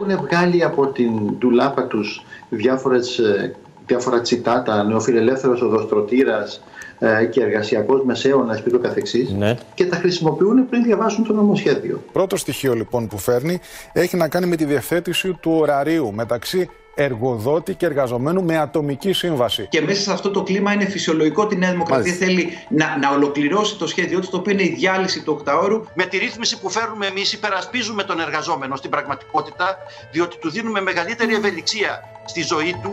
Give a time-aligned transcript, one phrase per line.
[0.00, 3.54] Έχουν βγάλει από την ντουλάπα τους διάφορες, ε,
[3.86, 6.62] διάφορα τσιτάτα, νεοφιλελεύθερος οδοστρωτήρας
[6.98, 9.56] ε, και εργασιακός μεσαίωνας και το καθεξής Ναι.
[9.74, 12.02] και τα χρησιμοποιούν πριν διαβάσουν το νομοσχέδιο.
[12.12, 13.60] Πρώτο στοιχείο λοιπόν που φέρνει
[13.92, 19.66] έχει να κάνει με τη διευθέτηση του ωραρίου μεταξύ εργοδότη και εργαζομένου με ατομική σύμβαση.
[19.68, 22.26] Και μέσα σε αυτό το κλίμα είναι φυσιολογικό ότι η Νέα Δημοκρατία Μάλιστα.
[22.26, 25.84] θέλει να, να ολοκληρώσει το σχέδιό της, το οποίο είναι η διάλυση του οκταώρου.
[25.94, 29.76] Με τη ρύθμιση που φέρνουμε εμείς υπερασπίζουμε τον εργαζόμενο στην πραγματικότητα
[30.12, 32.92] διότι του δίνουμε μεγαλύτερη ευελιξία στη ζωή του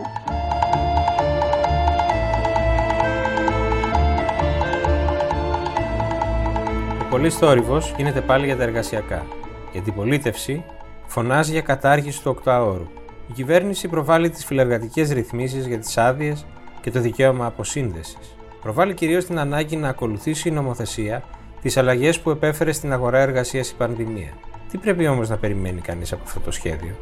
[7.00, 9.26] Ο πολύς θόρυβος γίνεται πάλι για τα εργασιακά.
[9.72, 10.64] Η αντιπολίτευση
[11.06, 13.01] φωνάζει για κατάργηση του οκτάωρου.
[13.32, 16.46] Η κυβέρνηση προβάλλει τις φιλεργατικές ρυθμίσεις για τις άδειες
[16.80, 18.36] και το δικαίωμα αποσύνδεσης.
[18.60, 21.24] Προβάλλει κυρίως την ανάγκη να ακολουθήσει η νομοθεσία
[21.62, 24.32] τις αλλαγές που επέφερε στην αγορά εργασίας η πανδημία.
[24.70, 26.94] Τι πρέπει όμως να περιμένει κανείς από αυτό το σχέδιο,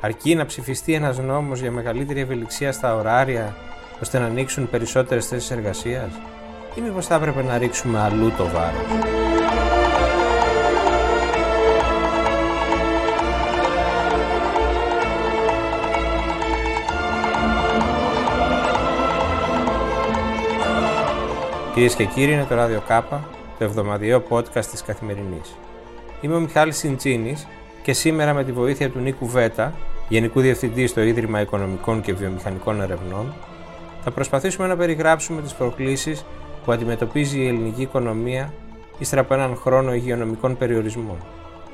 [0.00, 3.56] Αρκεί να ψηφιστεί ένας νόμος για μεγαλύτερη ευελιξία στα ωράρια
[4.02, 6.10] ώστε να ανοίξουν περισσότερες θέσεις εργασίας,
[6.74, 9.21] ή μήπως θα έπρεπε να ρίξουμε αλλού το βάρος;
[21.74, 23.28] Κυρίες και κύριοι, είναι το ράδιο Κάπα,
[23.58, 25.56] το εβδομαδιαίο podcast της Καθημερινής.
[26.20, 27.46] Είμαι ο Μιχάλης Σιντσίνης
[27.82, 29.72] και σήμερα με τη βοήθεια του Νίκου Βέτα,
[30.08, 33.34] Γενικού Διευθυντή στο Ίδρυμα Οικονομικών και Βιομηχανικών Ερευνών,
[34.04, 36.24] θα προσπαθήσουμε να περιγράψουμε τις προκλήσεις
[36.64, 38.52] που αντιμετωπίζει η ελληνική οικονομία
[38.98, 41.16] ύστερα από έναν χρόνο υγειονομικών περιορισμών.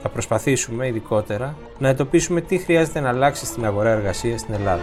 [0.03, 4.83] Θα προσπαθήσουμε, ειδικότερα, να εντοπίσουμε τι χρειάζεται να αλλάξει στην αγορά εργασίας στην Ελλάδα.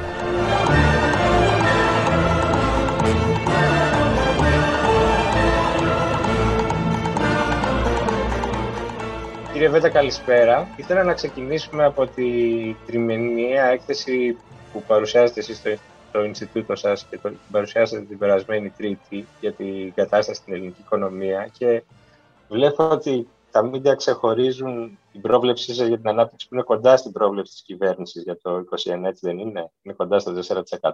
[9.56, 10.68] Κύριε Βέτα, καλησπέρα.
[10.78, 12.26] Ήθελα να ξεκινήσουμε από τη
[12.86, 14.38] τριμηνιαία έκθεση
[14.74, 15.70] που παρουσιάζετε εσείς στο,
[16.10, 21.50] στο Ινστιτούτο σας και το παρουσιάσατε την περασμένη Τρίτη για την κατάσταση στην ελληνική οικονομία
[21.58, 21.84] και
[22.50, 27.12] βλέπω ότι τα μίντια ξεχωρίζουν την πρόβλεψή σας για την ανάπτυξη που είναι κοντά στην
[27.12, 30.34] πρόβλεψη της κυβέρνησης για το 2021, έτσι δεν είναι; Είναι κοντά στο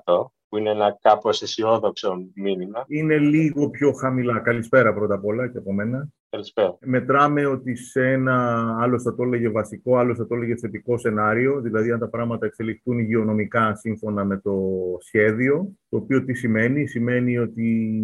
[0.06, 2.84] 4% που είναι ένα κάπως αισιόδοξο μήνυμα.
[2.88, 4.40] είναι λίγο πιο χαμηλά.
[4.40, 6.10] Καλησπέρα πρώτα απ' όλα και από μένα.
[6.32, 6.78] Καλησπέρα.
[6.82, 11.62] Μετράμε ότι σε ένα άλλο θα το έλεγε βασικό, άλλο θα το έλεγε θετικό σενάριο,
[11.62, 14.60] δηλαδή αν τα πράγματα εξελιχθούν υγειονομικά σύμφωνα με το
[15.00, 17.64] σχέδιο, το οποίο τι σημαίνει, σημαίνει ότι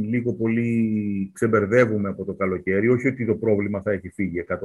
[0.10, 4.56] λίγο πολύ ξεμπερδεύουμε από το καλοκαίρι, όχι ότι το πρόβλημα θα έχει φύγει 100%,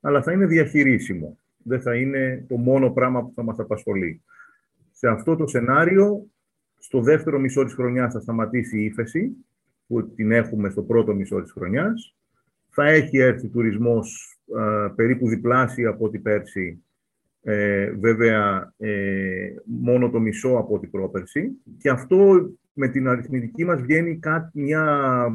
[0.00, 1.38] αλλά θα είναι διαχειρίσιμο.
[1.56, 4.22] Δεν θα είναι το μόνο πράγμα που θα μας απασχολεί.
[4.90, 6.26] Σε αυτό το σενάριο,
[6.78, 9.36] στο δεύτερο μισό της χρονιάς θα σταματήσει η ύφεση,
[9.86, 12.16] που την έχουμε στο πρώτο μισό της χρονιάς.
[12.74, 16.84] Θα έχει έρθει τουρισμός ε, περίπου διπλάσια από ό,τι πέρσι,
[17.42, 21.50] ε, βέβαια ε, μόνο το μισό από ό,τι πρόπερσι.
[21.78, 24.84] Και αυτό με την αριθμητική μας βγαίνει κάτι, μια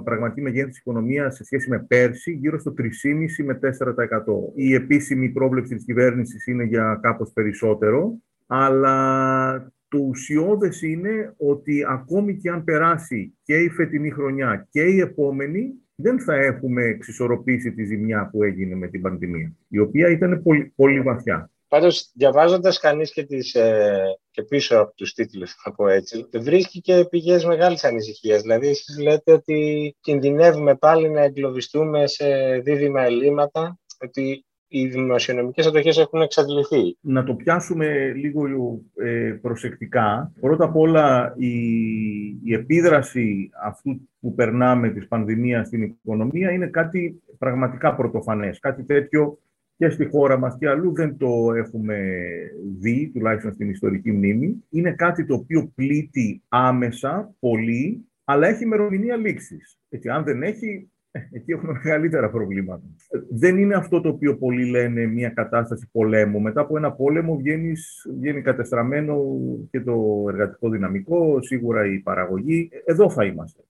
[0.04, 4.52] πραγματική μεγέθυνση οικονομίας σε σχέση με πέρσι, γύρω στο 3,5 με 4%.
[4.56, 12.36] Η επίσημη πρόβλεψη της κυβέρνησης είναι για κάπως περισσότερο, αλλά το ουσιώδες είναι ότι ακόμη
[12.36, 17.86] και αν περάσει και η φετινή χρονιά και η επόμενη, δεν θα έχουμε εξισορροπήσει τη
[17.86, 21.52] ζημιά που έγινε με την πανδημία, η οποία ήταν πολύ, πολύ βαθιά.
[21.68, 26.82] Πάντως, διαβάζοντας κανείς και, τις, ε, και πίσω από τους τίτλους, θα πω έτσι, βρίσκει
[26.82, 28.42] και πηγές μεγάλης ανησυχίας.
[28.42, 35.98] Δηλαδή, εσείς λέτε ότι κινδυνεύουμε πάλι να εγκλωβιστούμε σε δίδυμα ελλείμματα, ότι οι δημοσιονομικές ατοχές
[35.98, 36.98] έχουν εξαντληθεί.
[37.02, 40.32] Να το πιάσουμε λίγο ε, προσεκτικά.
[40.40, 41.58] Πρώτα απ' όλα, η,
[42.44, 48.60] η επίδραση αυτού που περνάμε της πανδημίας στην οικονομία είναι κάτι πραγματικά πρωτοφανές.
[48.60, 49.40] Κάτι τέτοιο
[49.78, 51.98] και στη χώρα μας και αλλού δεν το έχουμε
[52.80, 54.64] δει, τουλάχιστον στην ιστορική μνήμη.
[54.70, 59.78] Είναι κάτι το οποίο πλήττει άμεσα, πολύ, αλλά έχει ημερομηνία λήξης.
[59.90, 60.97] Έτσι, αν δεν έχει, ε,
[61.32, 62.84] εκεί έχουμε μεγαλύτερα προβλήματα.
[63.10, 66.40] Ε, Δεν είναι αυτό το οποίο πολλοί λένε μια κατάσταση πολέμου.
[66.42, 69.24] Μετά από ένα πόλεμο βγαίνεις, βγαίνει κατεστραμμένο
[69.72, 72.70] και το εργατικό δυναμικό, σίγουρα η παραγωγή.
[72.72, 73.62] Ε, Εδώ θα είμαστε.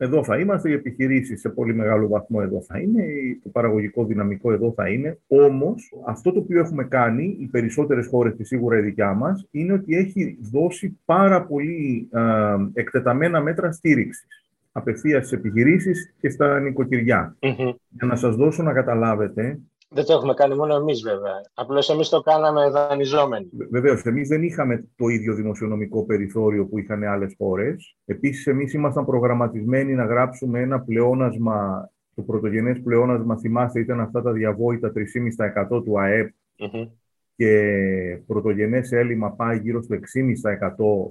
[0.00, 3.04] Εδώ θα είμαστε, οι επιχειρήσεις σε πολύ μεγάλο βαθμό εδώ θα είναι,
[3.42, 5.18] το παραγωγικό δυναμικό εδώ θα είναι.
[5.26, 9.72] Όμως, αυτό το οποίο έχουμε κάνει, οι περισσότερες χώρες και σίγουρα η δικιά μας, είναι
[9.72, 17.36] ότι έχει δώσει πάρα πολύ α, εκτεταμένα μέτρα στήριξης απευθείας στις επιχειρήσεις και στα νοικοκυριά.
[17.88, 19.60] Για να σας δώσω να καταλάβετε,
[19.90, 21.40] Δεν το έχουμε κάνει μόνο εμείς βέβαια.
[21.54, 23.48] Απλώς εμείς το κάναμε δανειζόμενοι.
[23.70, 27.96] Βεβαίως, εμείς δεν είχαμε το ίδιο δημοσιονομικό περιθώριο που είχαν άλλες χώρες.
[28.04, 31.88] Επίσης, εμείς ήμασταν προγραμματισμένοι να γράψουμε ένα πλεόνασμα.
[32.14, 36.28] Το πρωτογενές πλεόνασμα, θυμάστε, ήταν αυτά τα διαβόητα 3,5% του ΑΕΠ.
[36.58, 36.88] Μμμ.
[37.38, 40.00] Και πρωτογενές έλλειμμα πάει γύρω στο 6,5%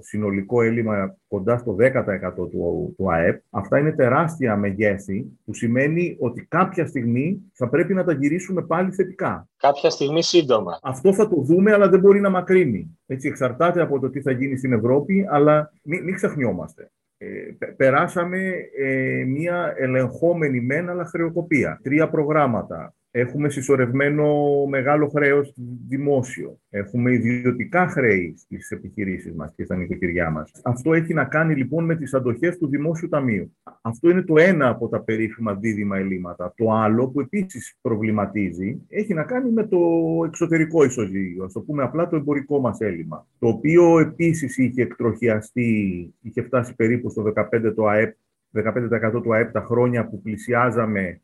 [0.00, 3.42] συνολικό έλλειμμα κοντά στο 10% του, του ΑΕΠ.
[3.50, 8.92] Αυτά είναι τεράστια μεγέθη που σημαίνει ότι κάποια στιγμή θα πρέπει να τα γυρίσουμε πάλι
[8.92, 9.48] θετικά.
[9.56, 10.78] Κάποια στιγμή σύντομα.
[10.82, 12.98] Αυτό θα το δούμε, αλλά δεν μπορεί να μακρύνει.
[13.06, 16.90] Έτσι, εξαρτάται από το τι θα γίνει στην Ευρώπη, αλλά μην, μην ξεχνιόμαστε.
[17.18, 17.28] Ε,
[17.76, 21.80] περάσαμε ε, μια ελεγχόμενη μεν, αλλά χρεοκοπία.
[21.82, 24.26] Τρία προγράμματα, Έχουμε συσσωρευμένο
[24.68, 25.52] μεγάλο χρέος
[25.88, 26.58] δημόσιο.
[26.70, 30.50] Έχουμε ιδιωτικά χρέη στις επιχειρήσεις μας και στα νοικοκυριά μας.
[30.64, 33.56] Αυτό έχει να κάνει λοιπόν με τις αντοχές του Δημόσιου Ταμείου.
[33.80, 36.52] Αυτό είναι το ένα από τα περίφημα δίδυμα ελλείμματα.
[36.56, 39.78] Το άλλο που επίσης προβληματίζει έχει να κάνει με το
[40.26, 46.14] εξωτερικό ισοζύγιο, ας το πούμε απλά το εμπορικό μας έλλειμμα, το οποίο επίσης είχε εκτροχιαστεί,
[46.20, 48.16] είχε φτάσει περίπου στο 15% το ΑΕΠ
[48.52, 51.20] 15% του ΑΕΠ τα χρόνια που πλησιάζαμε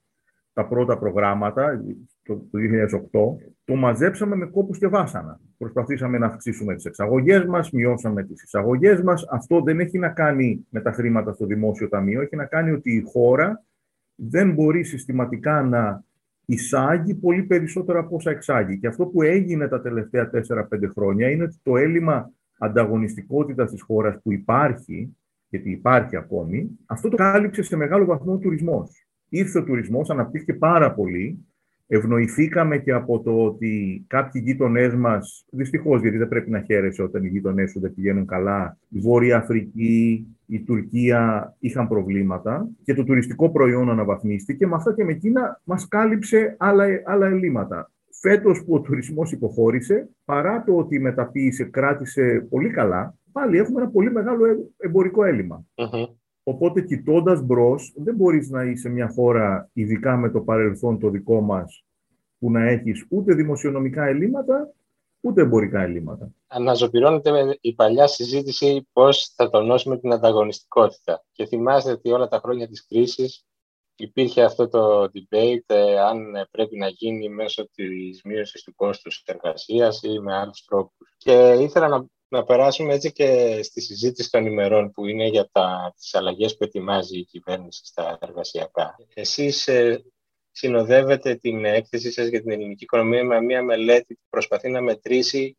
[0.55, 1.85] τα πρώτα προγράμματα
[2.23, 5.41] το 2008, το μαζέψαμε με κόπους και βάσανα.
[5.59, 9.27] Προσπαθήσαμε να αυξήσουμε τις εξαγωγές μας, μειώσαμε τις εισαγωγές μας.
[9.31, 12.93] Αυτό δεν έχει να κάνει με τα χρήματα στο δημόσιο ταμείο, έχει να κάνει ότι
[12.93, 13.65] η χώρα
[14.15, 16.05] δεν μπορεί συστηματικά να
[16.45, 18.79] εισάγει πολύ περισσότερα από όσα εξάγει.
[18.79, 24.21] Και αυτό που έγινε τα τελευταία 4-5 χρόνια είναι ότι το έλλειμμα ανταγωνιστικότητας της χώρας
[24.23, 25.17] που υπάρχει,
[25.49, 29.04] γιατί υπάρχει ακόμη, αυτό το κάλυψε σε μεγάλο βαθμό ο τουρισμός
[29.39, 31.47] ήρθε ο τουρισμός, αναπτύχθηκε πάρα πολύ.
[31.87, 37.25] Ευνοηθήκαμε και από το ότι κάποιοι γείτονές μας, δυστυχώς γιατί δεν πρέπει να χαίρεσαι όταν
[37.25, 43.05] οι γείτονές σου δεν πηγαίνουν καλά, η Βόρεια Αφρική, η Τουρκία είχαν προβλήματα και το
[43.05, 44.67] τουριστικό προϊόν αναβαθμίστηκε.
[44.67, 47.91] Με αυτά και με εκείνα μας κάλυψε άλλα, άλλα ελλείμματα.
[48.21, 53.81] Φέτος που ο τουρισμός υποχώρησε, παρά το ότι η μεταποίηση κράτησε πολύ καλά, πάλι έχουμε
[53.81, 54.45] ένα πολύ μεγάλο
[54.77, 55.25] εμπορικό
[56.47, 61.41] Οπότε, κοιτώντας μπρος, δεν μπορείς να είσαι μια χώρα, ειδικά με το παρελθόν το δικό
[61.41, 61.85] μας,
[62.39, 64.75] που να έχεις ούτε δημοσιονομικά ελλείμματα,
[65.21, 66.31] ούτε εμπορικά ελλείμματα.
[66.47, 71.25] Αναζωπηρώνεται με η παλιά συζήτηση πώς θα τονώσουμε την ανταγωνιστικότητα.
[71.33, 73.47] Και θυμάστε ότι όλα τα χρόνια της κρίσης
[73.97, 80.03] υπήρχε αυτό το debate ε, αν πρέπει να γίνει μέσω της μείωσης του κόστους εργασίας
[80.03, 81.15] ή με άλλους τρόπους.
[81.19, 85.95] Και ήθελα να να περάσουμε έτσι και στη συζήτηση των ημερών που είναι για τα,
[85.97, 88.97] τις αλλαγές που ετοιμάζει η κυβέρνηση στα εργασιακά.
[89.15, 90.05] Εσείς ε,
[90.51, 95.59] συνοδεύετε την έκθεση σας για την ελληνική οικονομία με μια μελέτη που προσπαθεί να μετρήσει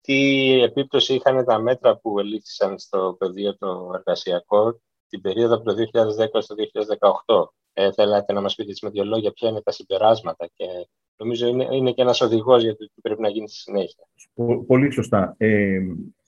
[0.00, 5.74] τι επίπτωση είχαν τα μέτρα που ελήφθησαν στο πεδίο το εργασιακό την περίοδο από το
[5.92, 6.54] 2010 στο
[7.26, 7.46] 2018.
[7.72, 11.68] Ε, θέλατε να μας πείτε με δύο λόγια ποια είναι τα συμπεράσματα και νομίζω είναι,
[11.70, 14.05] είναι και ένας οδηγός για το τι πρέπει να γίνει στη συνέχεια.
[14.66, 15.34] Πολύ σωστά.
[15.36, 15.78] Ε,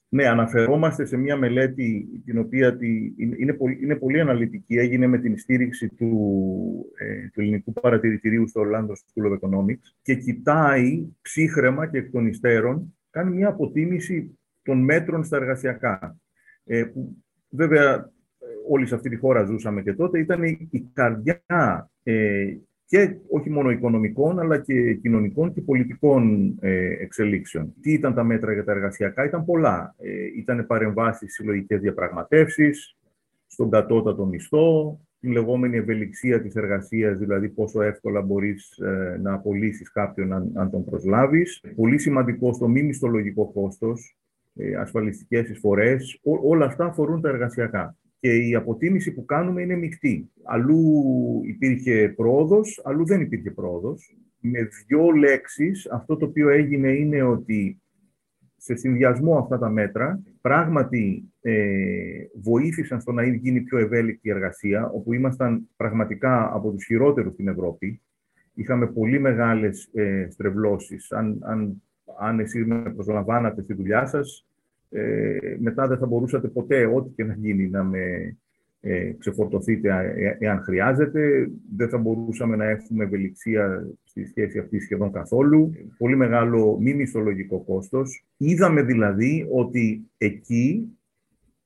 [0.09, 4.75] ναι, αναφερόμαστε σε μια μελέτη την οποία τη, είναι, πολύ, είναι πολύ αναλυτική.
[4.75, 10.15] Έγινε με την στήριξη του, ε, του Ελληνικού Παρατηρητηρίου στο Orlando School of Economics και
[10.15, 16.17] κοιτάει ψύχρεμα και εκ των υστέρων, κάνει μια αποτίμηση των μέτρων στα εργασιακά.
[16.65, 17.17] Ε, που,
[17.49, 18.13] βέβαια,
[18.69, 21.43] όλοι σε αυτή τη χώρα ζούσαμε και τότε, ήταν η, καρδιά
[22.03, 22.57] ε,
[22.89, 27.75] και όχι μόνο οικονομικών, αλλά και κοινωνικών και πολιτικών ε, εξελίξεων.
[27.81, 29.95] Τι ήταν τα μέτρα για τα εργασιακά, ήταν πολλά.
[29.99, 32.97] Ε, ήταν παρεμβάσεις συλλογικές διαπραγματεύσεις,
[33.47, 39.93] στον κατώτατο μισθό, την λεγόμενη ευελιξία της εργασίας, δηλαδή πόσο εύκολα μπορείς ε, να απολύσεις
[39.93, 41.65] κάποιον αν, αν τον προσλάβεις.
[41.77, 44.17] Πολύ σημαντικό στο μη μισθολογικό κόστος,
[44.55, 50.31] ε, ασφαλιστικές εισφορές, όλα αυτά αφορούν τα εργασιακά και η αποτίμηση που κάνουμε είναι μεικτή.
[50.43, 50.81] Αλλού
[51.45, 54.17] υπήρχε πρόοδος, αλλού δεν υπήρχε πρόοδος.
[54.41, 57.83] Με δύο λέξεις, αυτό το οποίο έγινε είναι ότι
[58.57, 64.89] σε συνδυασμό αυτά τα μέτρα, πράγματι ε, βοήθησαν στο να γίνει πιο ευέλικτη η εργασία,
[64.89, 68.01] όπου ήμασταν πραγματικά από τους χειρότερους στην Ευρώπη.
[68.55, 71.13] Είχαμε πολύ μεγάλες ε, στρεβλώσεις.
[71.13, 71.83] Αν, αν,
[72.19, 74.48] αν εσείς με προσλαμβάνατε στη δουλειά σας,
[74.91, 78.37] ε, μετά δεν θα μπορούσατε ποτέ, ό,τι και να γίνει, να με
[78.81, 81.51] ε, ξεφορτωθείτε ε, εάν χρειάζεται.
[81.77, 85.73] Δεν θα μπορούσαμε να έχουμε ευελιξία στη σχέση αυτή σχεδόν καθόλου.
[85.99, 88.25] Πολύ μεγάλο μη μισθολογικό κόστος.
[88.37, 90.99] Είδαμε δηλαδή ότι εκεί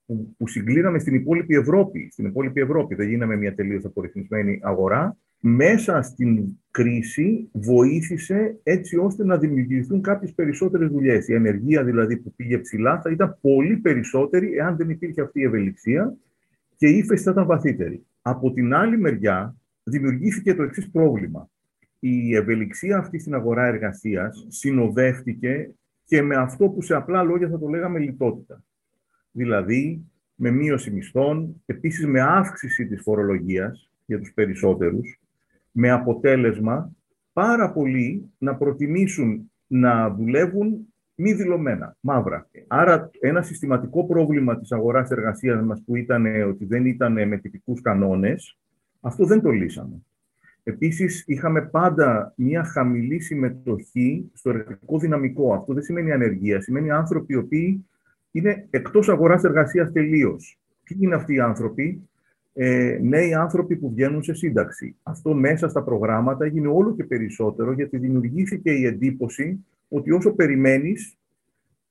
[0.06, 5.16] που, που συγκλίναμε στην υπόλοιπη Ευρώπη, στην υπόλοιπη Ευρώπη, δεν γίναμε μια τελείως απορριθμισμένη αγορά,
[5.44, 11.28] μέσα στην κρίση βοήθησε έτσι ώστε να δημιουργηθούν κάποιες περισσότερες δουλειές.
[11.28, 15.44] Η ενεργεία δηλαδή που πήγε ψηλά θα ήταν πολύ περισσότερη εάν δεν υπήρχε αυτή η
[15.44, 16.16] ευελιξία
[16.76, 18.06] και η ύφεση θα ήταν βαθύτερη.
[18.22, 21.50] Από την άλλη μεριά δημιουργήθηκε το εξής πρόβλημα.
[21.98, 25.70] Η ευελιξία αυτή στην αγορά εργασίας συνοδεύτηκε
[26.04, 28.64] και με αυτό που σε απλά λόγια θα το λέγαμε λιτότητα.
[29.30, 35.21] Δηλαδή με μείωση μισθών, επίσης με αύξηση της φορολογίας για τους περισσότερους,
[35.72, 36.92] με αποτέλεσμα
[37.32, 42.50] πάρα πολλοί να προτιμήσουν να δουλεύουν μη δηλωμένα, μαύρα.
[42.66, 47.80] Άρα ένα συστηματικό πρόβλημα της αγοράς εργασίας μας που ήταν ότι δεν ήταν με τυπικούς
[47.80, 48.58] κανόνες,
[49.00, 50.02] αυτό δεν το λύσαμε.
[50.62, 55.54] Επίσης, είχαμε πάντα μια χαμηλή συμμετοχή στο εργατικό δυναμικό.
[55.54, 57.86] Αυτό δεν σημαίνει ανεργία, σημαίνει άνθρωποι οι οποίοι
[58.30, 60.58] είναι εκτός αγοράς εργασίας τελείως.
[60.82, 62.08] Ποιοι είναι αυτοί οι άνθρωποι,
[62.54, 64.96] ε, νέοι άνθρωποι που βγαίνουν σε σύνταξη.
[65.02, 71.16] Αυτό μέσα στα προγράμματα έγινε όλο και περισσότερο γιατί δημιουργήθηκε η εντύπωση ότι όσο περιμένεις,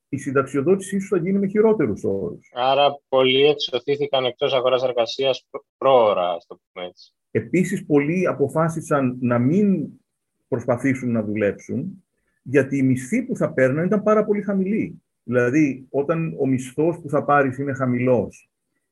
[0.10, 2.52] η συνταξιοδότησή σου θα γίνει με χειρότερους όρους.
[2.54, 7.14] Άρα, πολλοί εξωθήθηκαν εκτός αγοράς εργασίας πρόωρα, ας το πούμε έτσι.
[7.32, 9.88] Επίσης, πολλοί αποφάσισαν να μην
[10.48, 12.04] προσπαθήσουν να δουλέψουν,
[12.44, 15.02] γιατί η μισθή που θα παίρνουν ήταν πάρα πολύ χαμηλή.
[15.24, 18.51] Δηλαδή, όταν ο μισθός που θα πάρεις είναι χαμηλός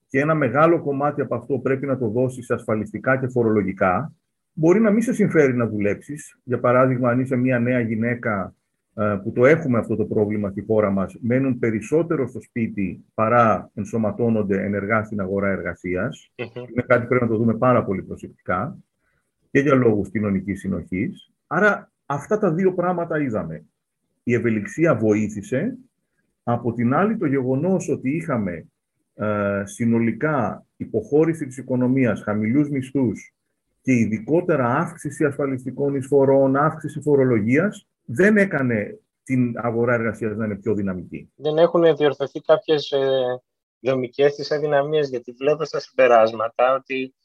[0.09, 4.13] και ένα μεγάλο κομμάτι από αυτό πρέπει να το δώσεις ασφαλιστικά και φορολογικά,
[4.53, 6.39] μπορεί να μην σε συμφέρει να δουλέψεις.
[6.43, 8.55] Για παράδειγμα, αν είσαι μια νέα γυναίκα
[8.93, 13.71] ε, που το έχουμε αυτό το πρόβλημα στη χώρα μας, μένουν περισσότερο στο σπίτι παρά
[13.73, 16.31] ενσωματώνονται ενεργά στην αγορά εργασίας.
[16.35, 18.77] Είναι κάτι που πρέπει να το δούμε πάρα πολύ προσεκτικά
[19.51, 21.31] και για λόγους κοινωνικής συνοχής.
[21.47, 23.65] Άρα αυτά τα δύο πράγματα είδαμε.
[24.23, 25.77] Η ευελιξία βοήθησε.
[26.43, 28.63] Από την άλλη το γεγονός ότι είχαμε ε,
[29.63, 33.33] συνολικά υποχώρηση της οικονομίας, χαμηλούς μισθούς
[33.81, 40.73] και ειδικότερα αύξηση ασφαλιστικών εισφορών, αύξηση φορολογίας, δεν έκανε την αγορά εργασίας να είναι πιο
[40.73, 41.31] δυναμική.
[41.35, 43.41] Δεν έχουν διορθωθεί κάποιες ε,
[43.79, 47.15] δομικές της αδυναμίες, γιατί βλέπω στα συμπεράσματα ότι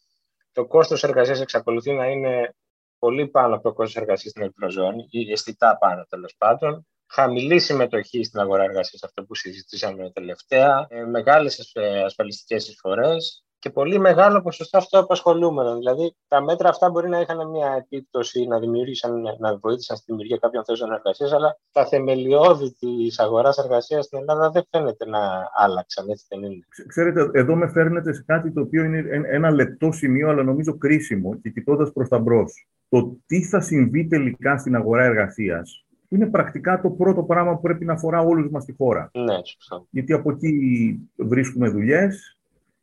[0.53, 2.55] το κόστος εργασίας εξακολουθεί να είναι
[2.99, 6.87] πολύ πάνω από το κόστος εργασίας στην Ευρωζώνη, ή αισθητά πάνω τέλος πάντων.
[7.15, 13.99] Χαμηλή συμμετοχή στην αγορά εργασίας, αυτό που συζητήσαμε τελευταία, ε, μεγάλες ασφαλιστικές εισφορές, και πολύ
[13.99, 15.79] μεγάλο ποσοστό αυτοαπασχολούμενων.
[15.79, 20.37] Δηλαδή, τα μέτρα αυτά μπορεί να είχαν μια επίπτωση, να δημιουργήσαν, να βοήθησαν στη δημιουργία
[20.41, 25.21] κάποιων θέσεων εργασίας, αλλά τα θεμελιώδη της αγοράς εργασίας στην Ελλάδα δεν φαίνεται να
[25.55, 26.09] άλλαξαν.
[26.09, 26.65] Έτσι δεν είναι.
[26.87, 31.35] Ξέρετε, εδώ με φέρνετε σε κάτι το οποίο είναι ένα λεπτό σημείο, αλλά νομίζω κρίσιμο
[31.35, 32.69] και κοιτώντας προς τα μπρος.
[32.89, 37.85] Το τι θα συμβεί τελικά στην αγορά εργασίας είναι πρακτικά το πρώτο πράγμα που πρέπει
[37.85, 39.11] να αφορά όλους μας τη χώρα.
[39.13, 39.87] Ναι, σωστά.
[39.91, 42.39] Γιατί από εκεί βρίσκουμε δουλειές,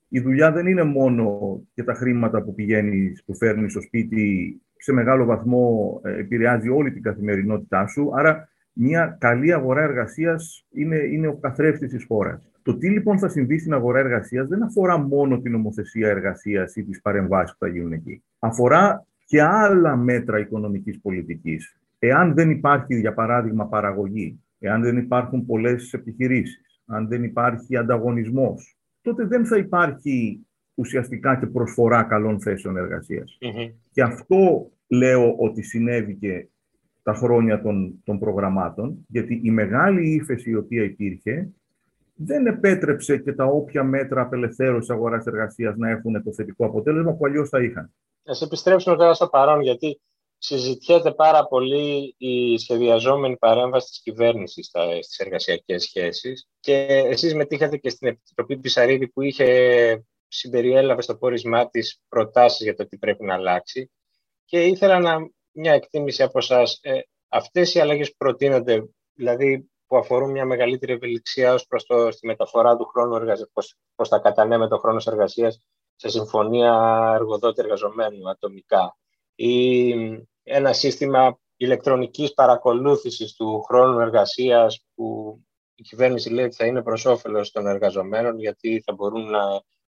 [0.08, 1.40] η δουλειά δεν είναι μόνο
[1.74, 6.92] και τα χρήματα που πηγαίνεις, που φέρνεις στο σπίτι, σε μεγάλο βαθμό ε, επηρεάζει όλη
[6.92, 8.12] την καθημερινότητά σου.
[8.14, 12.52] Άρα, μια καλή αγορά εργασίας είναι, είναι ο καθρέφτης της χώρας.
[12.64, 16.84] Το τι λοιπόν θα συμβεί στην αγορά εργασίας δεν αφορά μόνο την νομοθεσία εργασίας ή
[16.84, 18.24] τις παρεμβάσεις που θα γίνουν εκεί.
[18.40, 21.81] Αφορά και άλλα μέτρα οικονομικής πολιτικής.
[22.04, 28.78] Εάν δεν υπάρχει, για παράδειγμα, παραγωγή, εάν δεν υπάρχουν πολλές επιχειρήσεις, αν δεν υπάρχει ανταγωνισμός,
[29.02, 32.76] τότε δεν θα υπάρχει ουσιαστικά και προσφορά καλών θέσεων
[33.92, 36.48] Και αυτό λέω ότι συνέβη και
[37.04, 41.50] τα χρόνια των, των προγραμμάτων, γιατί η μεγάλη ύφεση η οποία υπήρχε
[42.16, 47.26] δεν επέτρεψε και τα όποια μέτρα απελευθέρωσης αγοράς εργασίας να έχουν το θετικό αποτέλεσμα που
[47.26, 47.84] αλλιώς θα είχαν.
[48.24, 50.00] Α επιστρέψουμε τώρα στο παρόν, γιατί
[50.44, 54.72] συζητιέται πάρα πολύ η σχεδιαζόμενη παρέμβαση της κυβέρνησης
[55.02, 61.70] στις εργασιακές σχέσεις και εσείς μετήχατε και στην Επιτροπή Πισαρίδη που είχε συμπεριέλαβε στο πόρισμά
[61.70, 63.92] της προτάσεις για το τι πρέπει να αλλάξει
[64.46, 66.64] και ήθελα να, μια εκτίμηση από εσά.
[66.82, 72.12] Ε, αυτές οι αλλαγές που προτείνονται, δηλαδή που αφορούν μια μεγαλύτερη ευελιξία ως προς το,
[72.12, 77.62] στη μεταφορά του χρόνου εργασίας, πώς, πώς θα κατανέμε το χρόνος εργασίας σε συμφωνία εργοδότη
[77.62, 78.96] εργαζομένου ατομικά
[79.36, 79.94] ή
[80.44, 85.40] ένα σύστημα ηλεκτρονικής παρακολούθησης του χρόνου εργασίας που
[85.76, 89.42] η κυβέρνηση λέει ότι θα είναι προς όφελος των εργαζομένων γιατί θα μπορούν να,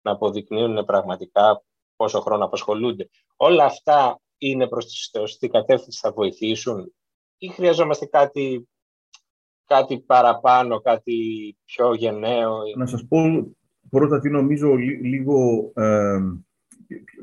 [0.00, 1.64] να αποδεικνύουν πραγματικά
[1.96, 3.08] πόσο χρόνο απασχολούνται.
[3.36, 6.94] Όλα αυτά είναι προς τη σωστή κατεύθυνση, θα βοηθήσουν
[7.38, 8.68] ή χρειαζόμαστε κάτι,
[9.64, 11.16] κάτι παραπάνω, κάτι
[11.64, 13.18] πιο γενναίο; Να σας πω
[13.90, 16.18] πρώτα τι νομίζω λίγο ε,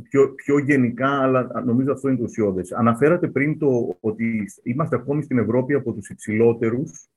[0.04, 2.72] πιο, πιο γενικά, αλλά νομίζω αυτό είναι το ουσιώδες.
[2.72, 7.08] Αναφέρατε πριν το ότι είμαστε ακόμη στην Ευρώπη από τους υψηλότερους,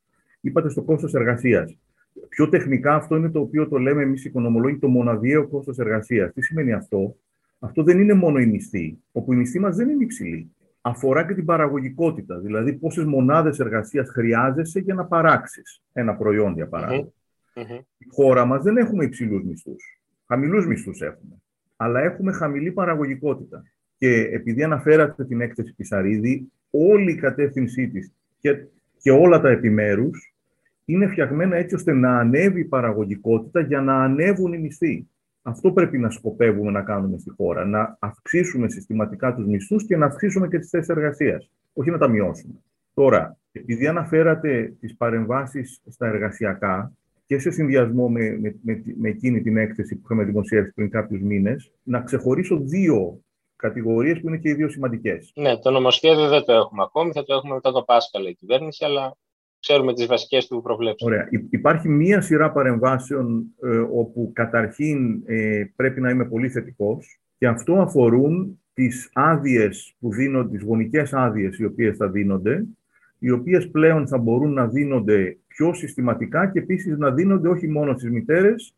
[0.40, 1.76] είπατε στο κόστος εργασίας.
[2.28, 6.32] Πιο τεχνικά αυτό είναι το οποίο το λέμε εμείς οι οικονομολόγοι το μοναδιαίο κόστος εργασίας.
[6.32, 7.16] Τι σημαίνει αυτό;
[7.58, 10.50] Αυτό δεν είναι μόνο η μισθή, όπου η μισθή μας δεν είναι υψηλή.
[10.80, 16.68] Αφορά και την παραγωγικότητα, δηλαδή πόσες μονάδες εργασίας χρειάζεσαι για να παράξεις ένα προϊόν, για
[16.68, 17.12] παράδειγμα.
[17.54, 17.80] Mm-hmm.
[17.98, 20.00] Η χώρα μας δεν έχουμε υψηλούς μισθούς.
[20.26, 21.40] Χαμηλούς μισθούς έχουμε
[21.76, 23.62] αλλά έχουμε χαμηλή παραγωγικότητα.
[23.97, 28.66] Και επειδή αναφέρατε την έκθεση Πισαρίδη, όλη η κατεύθυνσή της και,
[28.99, 30.35] και όλα τα επιμέρους
[30.85, 35.09] είναι φτιαγμένα έτσι ώστε να ανέβει η παραγωγικότητα για να ανέβουν οι μισθοί.
[35.42, 37.64] Αυτό πρέπει να σκοπεύουμε να κάνουμε στη χώρα.
[37.64, 41.50] Να αυξήσουμε συστηματικά τους μισθούς και να αυξήσουμε και τις θέσεις εργασίας.
[41.73, 42.54] Όχι να τα μειώσουμε.
[42.95, 46.92] Τώρα, Επειδή αναφέρατε τις παρεμβάσεις στα εργασιακά
[47.26, 51.23] και σε συνδυασμό με, με, με, με εκείνη την έκθεση που είχαμε δημοσιεύσει πριν κάποιους
[51.23, 53.21] μήνες, να ξεχωρίσω δύο
[53.56, 55.33] κατηγορίες που είναι και οι δύο σημαντικές.
[55.35, 58.35] Ναι, το νομοσχέδιο δεν το έχουμε ακόμη, θα το έχουμε μετά το Πάσχα, λέει η
[58.35, 59.16] κυβέρνηση, αλλά
[59.61, 61.06] ξέρουμε τις βασικές του προβλέψεις.
[61.06, 61.28] Ωραία.
[61.50, 67.75] Υπάρχει μία σειρά παρεμβάσεων ε, όπου καταρχήν ε, πρέπει να είμαι πολύ θετικός και αυτό
[67.75, 72.64] αφορούν τις άδειες που δίνονται, τις γονικές άδειες οι οποίες θα δίνονται,
[73.18, 77.92] οι οποίες πλέον θα μπορούν να δίνονται πιο συστηματικά και επίσης να δίνονται όχι μόνο
[77.92, 78.75] στις μητέρες,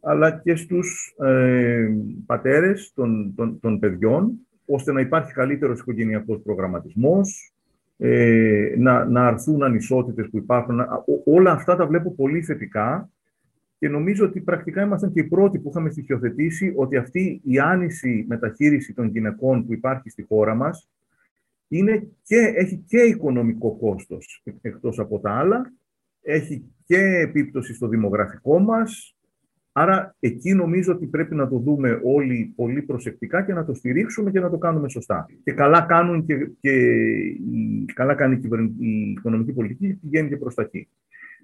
[0.00, 1.88] αλλά και στους ε,
[2.26, 4.32] πατέρες των, των, των παιδιών,
[4.66, 7.52] ώστε να υπάρχει καλύτερος οικογενειακός προγραμματισμός,
[7.96, 10.80] ε, να, να αρθούν ανισότητες που υπάρχουν.
[11.24, 13.10] Όλα αυτά τα βλέπω πολύ θετικά
[13.78, 18.24] και νομίζω ότι πρακτικά ήμασταν και οι πρώτοι που είχαμε στοιχειοθετήσει ότι αυτή η άνηση
[18.28, 20.88] μεταχείριση των γυναικών που υπάρχει στη χώρα μας
[21.68, 25.72] είναι και, έχει και οικονομικό κόστος εκτός από τα άλλα,
[26.22, 29.16] έχει και επίπτωση στο δημογραφικό μας,
[29.72, 34.30] άρα εκεί νομίζω ότι πρέπει να το δούμε όλοι πολύ προσεκτικά και να το στηρίξουμε
[34.30, 35.26] και να το κάνουμε σωστά.
[35.44, 36.72] Και καλά, κάνουν και, και
[37.94, 40.88] καλά κάνει η, η οικονομική πολιτική και πηγαίνει και προς τα εκεί.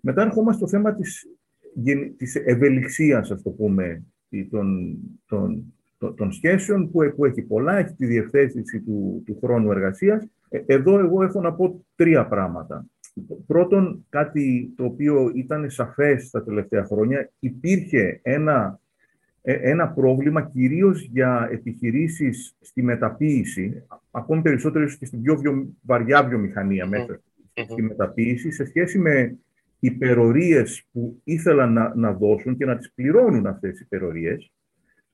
[0.00, 1.26] Μετά ερχόμαστε στο θέμα της
[2.16, 4.02] της ευελιξίας, ας το πούμε,
[4.50, 5.74] των, των,
[6.14, 10.28] των σχέσεων που, που έχει πολλά, έχει τη διευθέτηση του, του χρόνου εργασίας.
[10.48, 12.86] Ε, εδώ εγώ έχω να πω τρία πράγματα.
[13.46, 18.80] Πρώτον, κάτι το οποίο ήταν σαφές τα τελευταία χρόνια, υπήρχε ένα,
[19.42, 26.24] ε, ένα πρόβλημα κυρίως για επιχειρήσεις στη μεταποίηση, ακόμη περισσότερο και στην πιο βιο, βαριά
[26.24, 27.20] βιομηχανία μέσα
[27.68, 29.38] στη μεταποίηση, σε σχέση με
[29.78, 34.52] υπερορίες που ήθελαν να, να δώσουν και να τις πληρώνουν αυτές τις υπερορίες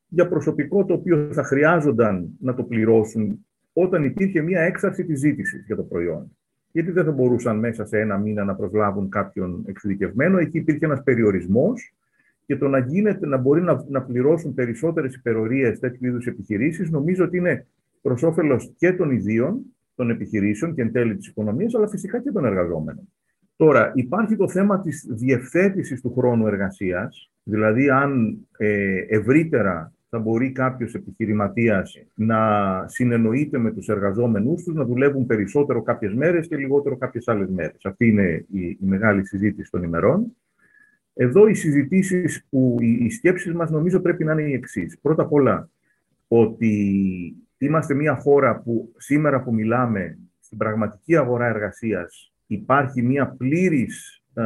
[0.08, 5.64] για προσωπικό το οποίο θα χρειάζονταν να το πληρώσουν όταν υπήρχε μια έξαρση της ζήτησης
[5.66, 6.36] για το προϊόν.
[6.74, 10.38] Γιατί δεν θα μπορούσαν μέσα σε ένα μήνα να προσλάβουν κάποιον εξειδικευμένο.
[10.38, 11.94] Εκεί υπήρχε ένας περιορισμός
[12.46, 17.24] και το να, γίνεται, να μπορεί να, να πληρώσουν περισσότερες υπερορίες τέτοιου είδους επιχειρήσεις νομίζω
[17.24, 17.66] ότι είναι
[18.02, 19.60] προς όφελος και των ιδίων
[19.94, 23.08] των επιχειρήσεων και εν τέλει της οικονομίας, αλλά φυσικά και των εργαζόμενων.
[23.56, 30.52] Τώρα, υπάρχει το θέμα της διευθέτησης του χρόνου εργασίας, δηλαδή αν ε, ευρύτερα θα μπορεί
[30.52, 32.38] κάποιος επιχειρηματίας να
[32.88, 37.84] συνεννοείται με τους εργαζόμενούς τους, να δουλεύουν περισσότερο κάποιες μέρες και λιγότερο κάποιες άλλες μέρες.
[37.84, 40.36] Αυτή είναι η, η μεγάλη συζήτηση των ημερών.
[41.14, 44.98] Εδώ οι συζητήσεις που οι, οι σκέψεις μας νομίζω πρέπει να είναι οι εξής.
[45.00, 45.70] Πρώτα απ' όλα
[46.28, 46.74] ότι
[47.58, 54.42] είμαστε μια χώρα που σήμερα που μιλάμε στην πραγματική αγορά εργασίας υπάρχει μια πλήρης ε,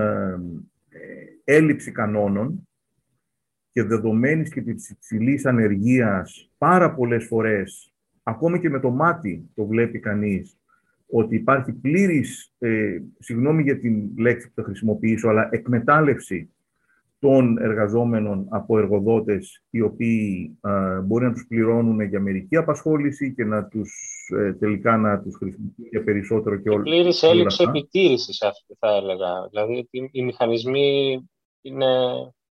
[1.45, 2.68] έλλειψη κανόνων
[3.73, 9.67] και δεδομένης και της υψηλής ανεργίας πάρα πολλές φορές, ακόμη και με το μάτι το
[9.67, 10.59] βλέπει κανείς,
[11.11, 16.51] ότι υπάρχει πλήρης, ε, συγγνώμη για την λέξη που θα χρησιμοποιήσω, αλλά εκμετάλλευση
[17.19, 23.45] των εργαζόμενων από εργοδότες οι οποίοι ε, μπορεί να τους πληρώνουν για μερική απασχόληση και
[23.45, 23.91] να τους
[24.37, 26.83] ε, τελικά να τους χρησιμοποιούν για περισσότερο και όλα.
[26.83, 29.49] Πλήρης έλλειψη επιτήρησης αυτή θα έλεγα.
[29.51, 31.19] Δηλαδή οι μηχανισμοί
[31.61, 31.87] είναι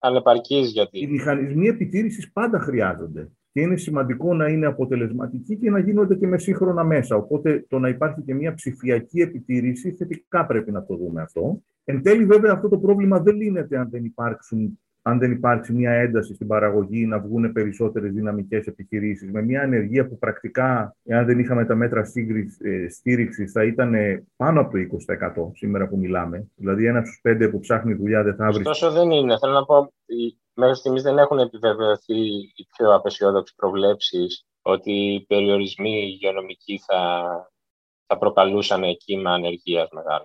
[0.06, 0.98] ανεπαρκείς γιατί...
[0.98, 6.26] Οι μηχανισμοί επιτήρησης πάντα χρειάζονται και είναι σημαντικό να είναι αποτελεσματικοί και να γίνονται και
[6.26, 7.16] με σύγχρονα μέσα.
[7.16, 11.62] Οπότε το να υπάρχει και μια ψηφιακή επιτήρηση θετικά πρέπει να το δούμε αυτό.
[11.84, 15.90] Εν τέλει, βέβαια, αυτό το πρόβλημα δεν λύνεται αν δεν, υπάρξουν, αν δεν υπάρξει μια
[15.90, 19.30] ένταση στην παραγωγή, να βγουν περισσότερες δυναμικές επιχειρήσεις.
[19.30, 23.94] Με μια ανεργία που πρακτικά, εάν δεν είχαμε τα μέτρα ε, στήριξης, θα ήταν
[24.36, 24.78] πάνω από το
[25.48, 26.50] 20% σήμερα που μιλάμε.
[26.54, 28.66] Δηλαδή, ένα στους πέντε που ψάχνει δουλειά δεν θα βρει.
[28.66, 29.38] Ωστόσο, δεν είναι.
[29.38, 29.92] Θέλω να πω,
[30.54, 32.18] μέχρι στιγμής δεν έχουν επιβεβαιωθεί
[32.56, 37.00] οι πιο απεσιόδοξε προβλέψεις ότι οι περιορισμοί υγειονομικοί θα
[38.06, 40.24] θα προκαλούσαν κύμα ανεργίας μεγάλα.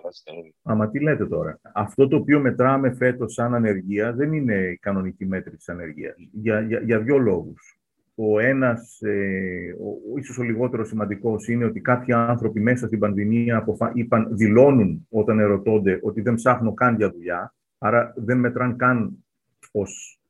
[0.62, 1.60] Αμα τι λέτε τώρα.
[1.72, 6.14] Αυτό το οποίο μετράμε φέτος σαν ανεργία δεν είναι η κανονική μέτρηση της ανεργίας.
[6.32, 7.76] Για, για, για δύο λόγους.
[8.14, 9.76] Ο ένας, ε,
[10.12, 13.92] ο, ίσως ο λιγότερο σημαντικός, είναι ότι κάποιοι άνθρωποι μέσα στην πανδημία αποφα...
[13.94, 19.24] είπαν, δηλώνουν όταν ερωτώνται ότι δεν ψάχνω καν για δουλειά, άρα δεν μετράν καν
[19.72, 20.20] ως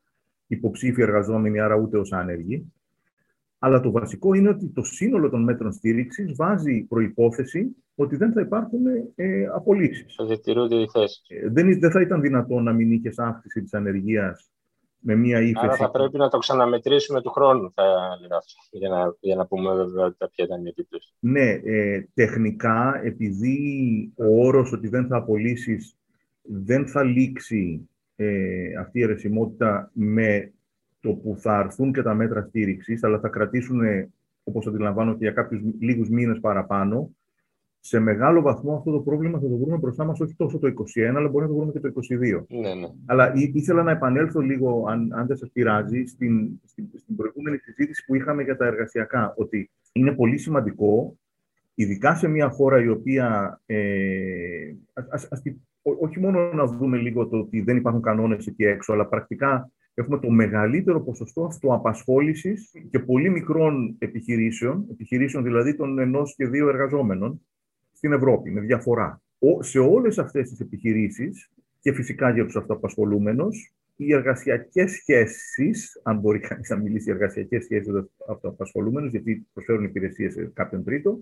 [0.47, 2.73] υποψήφοι εργαζόμενοι, άρα ούτε ως άνεργοι.
[3.65, 8.41] Αλλά το βασικό είναι ότι το σύνολο των μέτρων στήριξης βάζει προπόθεση ότι δεν θα
[8.41, 8.81] υπάρχουν
[9.15, 10.15] ε, απολύσεις.
[10.15, 11.23] Θα διατηρούνται οι θέσεις.
[11.29, 14.51] Ε, δεν, δεν θα ήταν δυνατόν να μην είχες αύξηση της ανεργίας
[14.99, 15.65] με μία ύφεση.
[15.65, 17.83] Άρα θα πρέπει να το ξαναμετρήσουμε του χρόνου, θα
[18.71, 21.13] για να, για να πούμε βεβαιότητα ποια ήταν η επίπτωση.
[21.19, 25.97] Ναι, ε, τεχνικά, επειδή ο όρος ότι δεν θα απολύσεις
[26.43, 30.53] δεν θα λήξει ε, αυτή η αιρεσιμότητα με
[31.03, 33.81] το που θα αρθούν και τα μέτρα στήριξης, αλλά θα κρατήσουν,
[34.43, 37.11] όπως αντιλαμβάνω, και για κάποιους λίγους μήνες παραπάνω.
[37.81, 41.17] σε μεγάλο βαθμό αυτό το πρόβλημα θα το βρούμε μπροστά μας όχι τόσο το 2021,
[41.17, 42.45] αλλά μπορεί να το βρούμε και το 2022.
[42.49, 42.89] Ναι, ναι.
[43.07, 48.05] Αλλά ήθελα να επανέλθω λίγο, αν, αν δεν σας πειράζει, στην, στην, στην προηγούμενη συζήτηση
[48.05, 49.35] που είχαμε για τα εργασιακά.
[49.37, 51.17] Ότι είναι πολύ σημαντικό,
[51.75, 53.61] ειδικά σε μια χώρα η οποία.
[53.67, 54.75] Ε,
[55.11, 55.43] ας, ας,
[55.83, 60.19] όχι μόνο να δούμε λίγο το ότι δεν υπάρχουν κανόνες εκεί έξω, αλλά πρακτικά έχουμε
[60.19, 67.41] το μεγαλύτερο ποσοστό αυτοαπασχόλησης και πολύ μικρών επιχειρήσεων, επιχειρήσεων δηλαδή των ενός και δύο εργαζόμενων,
[67.93, 69.23] στην Ευρώπη, με διαφορά.
[69.59, 71.51] Σε όλες αυτές τις επιχειρήσεις
[71.81, 77.65] και φυσικά για τους αυτοαπασχολούμενους, οι εργασιακές σχέσεις, αν μπορεί κανείς να μιλήσει για εργασιακές
[77.65, 81.19] σχέσεις με αυτοαπασχολούμενους, γιατί προσφέρουν υπηρεσίες σε κάποιον τρίτο,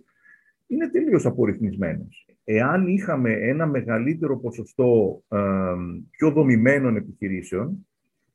[0.67, 2.27] είναι τελείως απορριθμισμένες.
[2.45, 5.39] Εάν είχαμε ένα μεγαλύτερο ποσοστό ε,
[6.11, 7.87] πιο δομημένων επιχειρήσεων,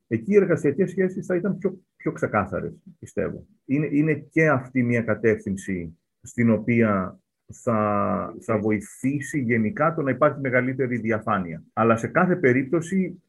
[0.06, 3.46] εκεί οι εργασιακές σχέσεις θα ήταν πιο, πιο ξεκάθαρες, πιστεύω.
[3.64, 7.20] Είναι, είναι και αυτή μια κατεύθυνση στην οποία
[7.52, 11.62] θα, θα βοηθήσει γενικά το να υπάρχει μεγαλύτερη διαφάνεια.
[11.72, 13.22] Αλλά σε κάθε περίπτωση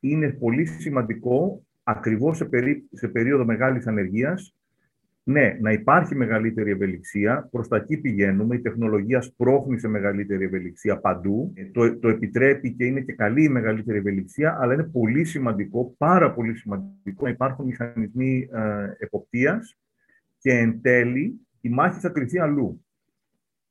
[0.00, 4.56] είναι πολύ σημαντικό, ακριβώς σε, περί, σε περίοδο μεγάλης ανεργίας,
[5.24, 7.48] ναι, να υπάρχει μεγαλύτερη ευελιξία.
[7.50, 8.54] Προς τα εκεί πηγαίνουμε.
[8.56, 11.52] Η τεχνολογία σπρώχνει σε μεγαλύτερη ευελιξία παντού.
[11.72, 16.32] Το, το επιτρέπει και είναι και καλή η μεγαλύτερη ευελιξία, αλλά είναι πολύ σημαντικό, πάρα
[16.32, 19.78] πολύ σημαντικό, να υπάρχουν μηχανισμοί ε, εποπτείας
[20.38, 22.84] και εν τέλει η μάχη θα κρυθεί αλλού.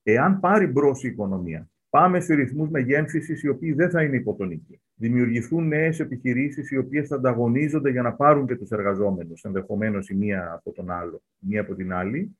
[0.03, 4.81] Εάν πάρει μπρος η οικονομία, πάμε σε ρυθμούς μεγένθηση οι οποίοι δεν θα είναι υποτονικοί.
[5.01, 10.15] Δημιουργηθούν νέες επιχειρήσεις οι οποίες θα ανταγωνίζονται για να πάρουν και τους εργαζόμενους, ενδεχομένως η
[10.15, 12.37] μία από τον άλλο, η μία από την άλλη.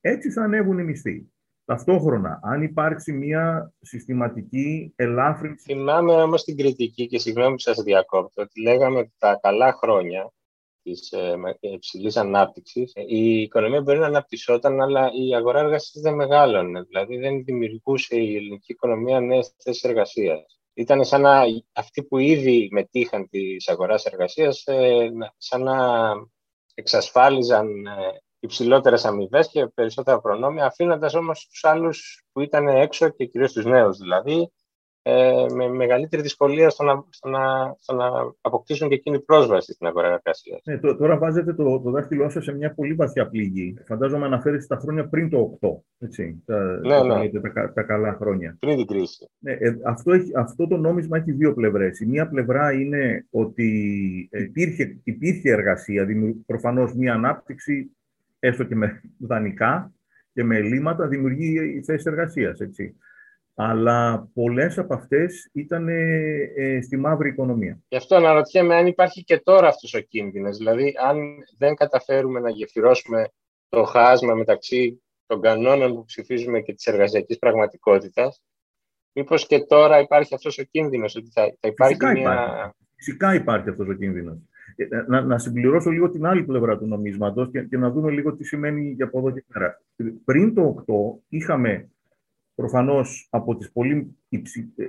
[0.00, 1.30] Έτσι θα ανέβουν οι μισθοί.
[1.64, 5.64] Ταυτόχρονα, αν υπάρξει μια συστηματική ελάφρυνση.
[5.64, 10.32] Θυμάμαι όμως την κριτική και συγγνώμη που σας διακόπτω, ότι λέγαμε ότι τα καλά χρόνια
[10.82, 16.82] της ε, υψηλής ανάπτυξης, η οικονομία μπορεί να αναπτυσσόταν, αλλά η αγορά εργασίας δεν μεγάλωνε.
[16.82, 20.57] Δηλαδή δεν δημιουργούσε η ελληνική οικονομία νέες θέσεις εργασίας.
[20.78, 25.76] Ήταν σαν να αυτοί που ήδη μετήχαν της αγοράς εργασίας, ε, σαν να
[26.74, 33.24] εξασφάλιζαν ε, υψηλότερες αμοιβές και περισσότερα προνόμια, αφήνοντας όμως τους άλλους που ήταν έξω και
[33.24, 34.52] κυρίως τους νέους δηλαδή,
[35.10, 38.06] ε, με μεγαλύτερη δυσκολία στο να, στο, να, στο να
[38.40, 40.60] αποκτήσουν και εκείνη πρόσβαση στην αγορά εργασίας.
[40.64, 43.76] Ναι, τώρα βάζετε το, το δάχτυλό σας σε μια πολύ βαθιά πληγή.
[43.86, 45.68] Φαντάζομαι αναφέρεστε στα χρόνια πριν το 8.
[45.98, 47.40] Έτσι, τα, ναι, ναι.
[47.40, 48.56] Τα, τα, καλά χρόνια.
[48.60, 49.30] Πριν την κρίση.
[49.38, 52.00] Ναι, ε, αυτό, έχει, αυτό το νόμισμα έχει δύο πλευρές.
[52.00, 53.68] Η μία πλευρά είναι ότι
[54.32, 56.06] υπήρχε, υπήρχε εργασία,
[56.46, 57.90] προφανώς μια ανάπτυξη,
[58.38, 59.92] έστω και με δανεικά
[60.32, 62.60] και με ελλείμματα, δημιουργεί θέσει εργασίας
[63.60, 67.78] αλλά πολλές από αυτές ήταν ε, στη μαύρη οικονομία.
[67.88, 70.56] Γι' αυτό αναρωτιέμαι αν υπάρχει και τώρα αυτός ο κίνδυνος.
[70.56, 71.18] Δηλαδή, αν
[71.58, 73.28] δεν καταφέρουμε να γεφυρώσουμε
[73.68, 78.42] το χάσμα μεταξύ των κανόνων που ψηφίζουμε και της εργασιακής πραγματικότητας,
[79.12, 82.22] μήπως και τώρα υπάρχει αυτός ο κίνδυνος, ότι θα, θα υπάρχει Φυσικά μια...
[82.22, 82.72] Υπάρχει.
[82.94, 84.38] Φυσικά υπάρχει αυτός ο κίνδυνος.
[84.76, 88.34] Ε, να, να συμπληρώσω λίγο την άλλη πλευρά του νομίσματος και, και να δούμε λίγο
[88.36, 89.82] τι σημαίνει για από εδώ και πέρα.
[90.24, 91.90] Πριν το 8 είχαμε
[92.58, 94.72] προφανώς από τις, πολύ υψη...
[94.76, 94.84] Ε,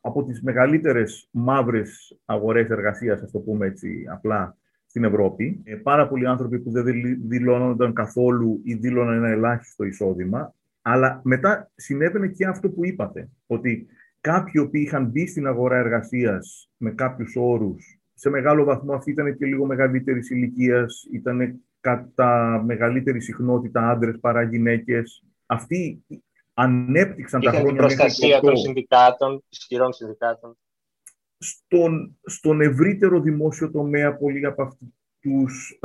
[0.00, 4.56] από τις μεγαλύτερες μαύρες αγορές εργασίας, ας το πούμε έτσι απλά,
[4.86, 5.60] στην Ευρώπη.
[5.64, 6.84] Ε, πάρα πολλοί άνθρωποι που δεν
[7.28, 10.54] δηλώνονταν καθόλου ή δήλωναν ένα ελάχιστο εισόδημα.
[10.82, 13.86] Αλλά μετά συνέβαινε και αυτό που είπατε, ότι
[14.20, 19.36] κάποιοι που είχαν μπει στην αγορά εργασίας με κάποιους όρους, σε μεγάλο βαθμό αυτοί ήταν
[19.36, 25.24] και λίγο μεγαλύτερης ηλικίας, ήταν κατά μεγαλύτερη συχνότητα άντρες παρά γυναίκες.
[25.46, 26.04] Αυτοί
[26.54, 30.58] ανέπτυξαν τα χρόνια την προστασία των συνδικάτων, ισχυρών συνδικάτων.
[31.38, 35.78] Στον, στον ευρύτερο δημόσιο τομέα, πολλοί από αυτούς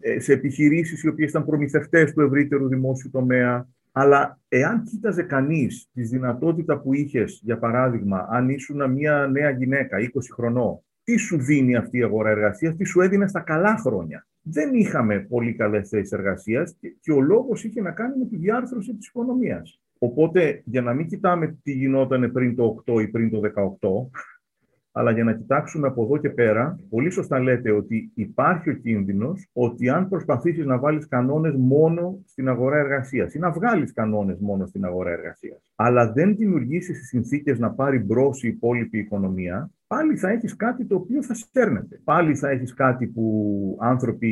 [0.00, 3.68] ε, σε επιχειρήσεις οι οποίες ήταν προμηθευτές του ευρύτερου δημόσιου τομέα.
[3.92, 9.96] Αλλά εάν κοίταζε κανείς τη δυνατότητα που είχες, για παράδειγμα, αν ήσουν μια νέα γυναίκα,
[9.98, 14.26] 20 χρονών, τι σου δίνει αυτή η αγορά εργασίας, τι σου έδινε στα καλά χρόνια;
[14.48, 18.94] Δεν είχαμε πολύ καλές θέσεις εργασίας και ο λόγος είχε να κάνει με τη διάρθρωση
[18.94, 19.80] της οικονομίας.
[19.98, 24.10] Οπότε, για να μην κοιτάμε τι γινόταν πριν το 8 ή πριν το 18,
[24.92, 29.48] αλλά για να κοιτάξουμε από εδώ και πέρα, πολύ σωστά λέτε ότι υπάρχει ο κίνδυνος
[29.52, 34.66] ότι αν προσπαθήσεις να βάλεις κανόνες μόνο στην αγορά εργασίας ή να βγάλεις κανόνες μόνο
[34.66, 40.16] στην αγορά εργασίας, αλλά δεν δημιουργήσεις τις συνθήκες να πάρει μπρος η υπόλοιπη οικονομία, πάλι
[40.16, 42.00] θα έχεις κάτι το οποίο θα σέρνεται.
[42.04, 44.30] Πάλι θα έχεις κάτι που άνθρωποι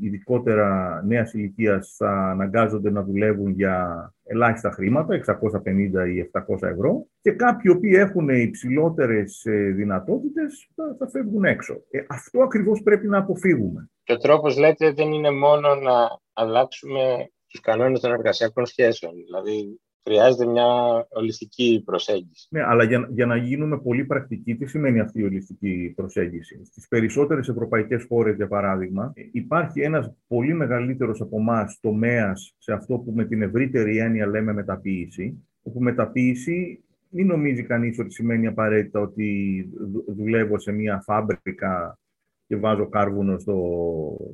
[0.00, 7.30] ειδικότερα νέας ηλικίας θα αναγκάζονται να δουλεύουν για ελάχιστα χρήματα, 650 ή 700 ευρώ, και
[7.30, 11.82] κάποιοι οποίοι έχουν υψηλότερες ε, δυνατότητες θα, θα φεύγουν έξω.
[11.90, 13.90] Ε, αυτό ακριβώς πρέπει να αποφύγουμε.
[14.02, 19.12] Και ο τρόπος λέτε δεν είναι μόνο να αλλάξουμε τους κανόνες των εργασιακών σχέσεων.
[19.14, 20.66] Δηλαδή Χρειάζεται μια
[21.08, 22.46] ολιστική προσέγγιση.
[22.50, 26.88] Ναι, αλλά για, για να γίνουμε πολύ πρακτικοί, τι σημαίνει αυτή η ολιστική προσέγγιση; Στις
[26.88, 33.12] περισσότερες ευρωπαϊκές χώρες, για παράδειγμα, υπάρχει ένας πολύ μεγαλύτερος από εμάς τομέας σε αυτό που
[33.14, 39.68] με την ευρύτερη έννοια λέμε μεταποίηση, όπου μεταποίηση μην νομίζει κανείς ότι σημαίνει απαραίτητα ότι
[40.06, 41.98] δουλεύω σε μια φάμπρικα
[42.46, 43.56] και βάζω κάρβουνο στο,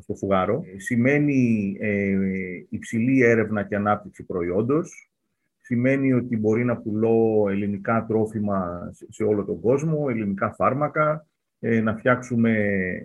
[0.01, 0.63] στο φουγάρο.
[0.77, 2.17] Σημαίνει ε,
[2.69, 5.10] υψηλή έρευνα και ανάπτυξη προϊόντος.
[5.71, 11.27] Σημαίνει ότι μπορεί να πουλώ ελληνικά τρόφιμα σε όλο τον κόσμο, ελληνικά φάρμακα,
[11.59, 12.53] ε, να φτιάξουμε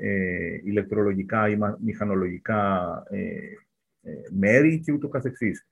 [0.01, 3.19] ε, ηλεκτρολογικά ή μηχανολογικά ε,
[4.01, 5.67] ε, μέρη και ούτω καθεξής.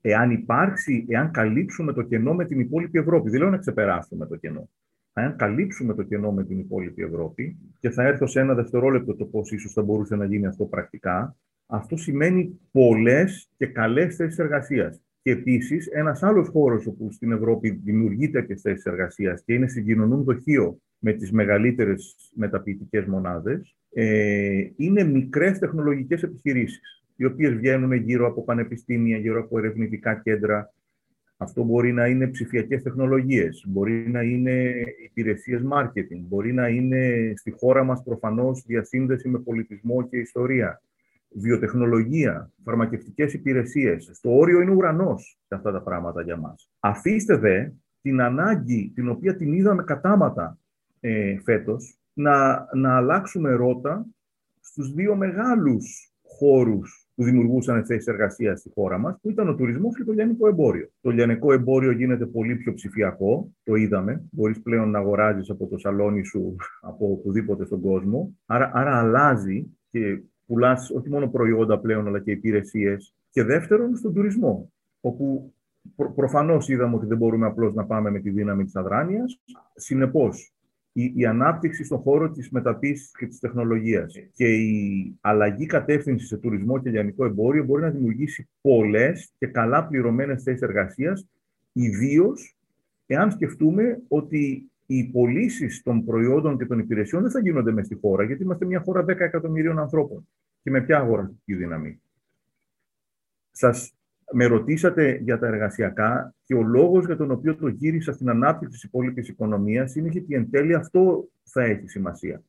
[0.00, 4.36] Εάν υπάρξει, εάν καλύψουμε το κενό με την υπόλοιπη Ευρώπη, δεν λέω να ξεπεράσουμε το
[4.36, 4.70] κενό,
[5.12, 9.24] αν καλύψουμε το κενό με την υπόλοιπη Ευρώπη, και θα έρθω σε ένα δευτερόλεπτο το
[9.24, 15.05] πώς ίσως θα μπορούσε να γίνει αυτό πρακτικά, αυτό σημαίνει πολλές και καλές θέσεις εργασίας.
[15.26, 20.24] Και επίσης, ένας άλλος χώρος όπου στην Ευρώπη δημιουργείται τέτοιες θέσεις εργασίας και είναι συγκοινωνούν
[20.24, 28.26] δοχείο με τις μεγαλύτερες μεταποιητικές μονάδες, ε, είναι μικρές τεχνολογικές επιχειρήσεις, οι οποίες βγαίνουν γύρω
[28.26, 30.74] από πανεπιστήμια, γύρω από ερευνητικά κέντρα,
[31.36, 34.72] αυτό μπορεί να είναι ψηφιακές τεχνολογίες, μπορεί να είναι
[35.04, 40.82] υπηρεσίες marketing, μπορεί να είναι στη χώρα μας προφανώς διασύνδεση με πολιτισμό και ιστορία,
[41.38, 44.10] βιοτεχνολογία, φαρμακευτικές υπηρεσίες.
[44.12, 46.70] Στο όριο είναι ουρανός σε αυτά τα πράγματα για μας.
[46.80, 47.68] Αφήστε δε
[48.00, 50.58] την ανάγκη, την οποία την είδαμε κατάματα
[51.00, 54.06] ε, φέτος, να, να αλλάξουμε ρότα
[54.60, 59.96] στους δύο μεγάλους χώρους που δημιουργούσαν θέσεις εργασίας στη χώρα μας, που ήταν ο τουρισμός
[59.96, 60.88] και το λιανικό εμπόριο.
[61.00, 64.24] Το λιανικό εμπόριο γίνεται πολύ πιο ψηφιακό, το είδαμε.
[64.30, 68.36] Μπορείς πλέον να αγοράζεις από το σαλόνι σου από οπουδήποτε στον κόσμο.
[68.46, 73.14] Άρα, άρα αλλάζει και πουλάς όχι μόνο προϊόντα πλέον, αλλά και υπηρεσίες.
[73.30, 75.52] Και δεύτερον, στον τουρισμό, όπου
[75.96, 79.40] προ, προφανώς είδαμε ότι δεν μπορούμε απλώς να πάμε με τη δύναμη της αδράνειας.
[79.74, 80.52] Συνεπώς,
[80.92, 86.36] η, η ανάπτυξη στον χώρο της μεταποίησης και της τεχνολογίας και η αλλαγή κατεύθυνσης σε
[86.36, 91.26] τουρισμό και λιανικό εμπόριο μπορεί να δημιουργήσει πολλές και καλά πληρωμένες θέσεις εργασίας,
[91.72, 92.56] ιδίως
[93.06, 97.94] εάν σκεφτούμε ότι οι πωλήσει των προϊόντων και των υπηρεσιών δεν θα γίνονται μες στη
[97.94, 100.28] χώρα, γιατί είμαστε μια χώρα 10 εκατομμυρίων ανθρώπων.
[100.62, 102.00] Και με ποια αγοραστική δύναμη.
[103.50, 103.96] Σας
[104.32, 108.74] με ρωτήσατε για τα εργασιακά και ο λόγος για τον οποίο το γύρισα στην ανάπτυξη
[108.74, 112.42] της υπόλοιπης οικονομίας είναι γιατί εν τέλει αυτό θα έχει σημασία.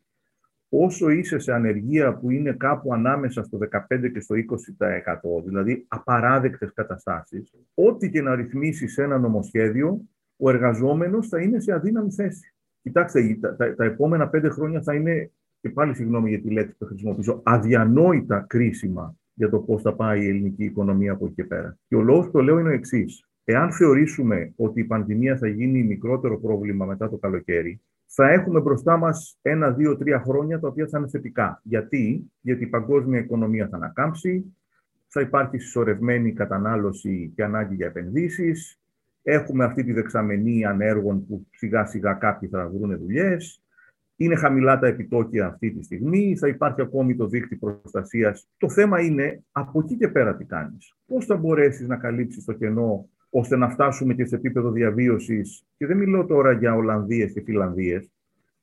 [0.70, 6.74] Όσο είσαι σε ανεργία που είναι κάπου ανάμεσα στο 15% και στο 20%, δηλαδή απαράδεκτες
[6.74, 10.02] καταστάσεις, ό,τι και να ρυθμίσεις ένα νομοσχέδιο,
[10.38, 12.54] ο εργαζόμενος θα είναι σε αδύναμη θέση.
[12.82, 16.76] Κοιτάξτε, τα, τα, τα επόμενα πέντε χρόνια θα είναι, και πάλι συγγνώμη για τη λέξη
[16.78, 21.44] που χρησιμοποιήσω, αδιανόητα κρίσιμα για το πώς θα πάει η ελληνική οικονομία από εκεί και
[21.44, 21.78] πέρα.
[21.88, 23.28] Και ο λόγος που το λέω είναι ο εξής.
[23.44, 28.98] Εάν θεωρήσουμε ότι η πανδημία θα γίνει μικρότερο πρόβλημα μετά το καλοκαίρι, θα έχουμε μπροστά
[28.98, 31.62] μας ένα, δύο, τρία χρόνια τα οποία θα είναι θετικά.
[31.64, 34.56] Γιατί, Γιατί η παγκόσμια οικονομία θα ανακάμψει,
[35.08, 38.80] θα υπάρχει συσσωρευμένη κατανάλωση και ανάγκη για επενδύσεις.
[39.30, 43.64] Έχουμε αυτή τη δεξαμενή ανέργων που σιγά σιγά κάποιοι θα βρουν δουλειές.
[44.16, 48.50] Είναι χαμηλά τα επιτόκια αυτή τη στιγμή, θα υπάρχει ακόμη το δίκτυο προστασίας.
[48.58, 50.96] Το θέμα είναι από εκεί και πέρα τι κάνεις.
[51.06, 55.86] Πώς θα μπορέσεις να καλύψεις το κενό ώστε να φτάσουμε και σε επίπεδο διαβίωσης; Και
[55.86, 58.12] δεν μιλώ τώρα για Ολλανδίες και Φιλανδίες.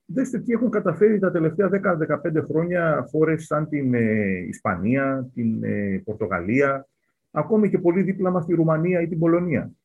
[0.05, 6.03] Δέστε τι έχουν καταφέρει τα τελευταία 10-15 χρόνια χώρες σαν την ε, Ισπανία, την ε,
[6.05, 6.88] Πορτογαλία,
[7.31, 9.84] ακόμη και πολύ δίπλα μας τη Ρουμανία ή την Πολωνία, ε,